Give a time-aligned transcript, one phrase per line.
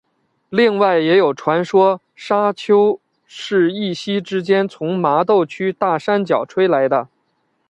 [0.49, 7.07] 另外也有传说砂丘是一夕之间从麻豆区大山脚吹来的。